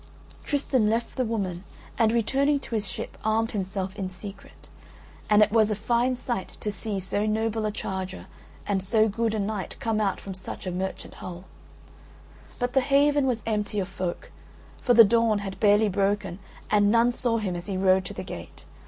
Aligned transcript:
Tristan 0.43 0.89
left 0.89 1.15
the 1.15 1.23
woman 1.25 1.63
and 1.95 2.11
returning 2.11 2.59
to 2.61 2.73
his 2.73 2.87
ship 2.89 3.19
armed 3.23 3.51
himself 3.51 3.95
in 3.95 4.09
secret, 4.09 4.67
and 5.29 5.43
it 5.43 5.51
was 5.51 5.69
a 5.69 5.75
fine 5.75 6.17
sight 6.17 6.57
to 6.59 6.71
see 6.71 6.99
so 6.99 7.27
noble 7.27 7.67
a 7.67 7.71
charger 7.71 8.25
and 8.65 8.81
so 8.81 9.07
good 9.07 9.35
a 9.35 9.39
knight 9.39 9.75
come 9.79 10.01
out 10.01 10.19
from 10.19 10.33
such 10.33 10.65
a 10.65 10.71
merchant 10.71 11.13
hull: 11.21 11.43
but 12.57 12.73
the 12.73 12.81
haven 12.81 13.27
was 13.27 13.43
empty 13.45 13.79
of 13.79 13.87
folk, 13.87 14.31
for 14.81 14.95
the 14.95 15.03
dawn 15.05 15.37
had 15.37 15.59
barely 15.59 15.87
broken 15.87 16.39
and 16.71 16.89
none 16.89 17.11
saw 17.11 17.37
him 17.37 17.55
as 17.55 17.67
he 17.67 17.77
rode 17.77 18.03
to 18.03 18.13
the 18.15 18.23
gate. 18.23 18.65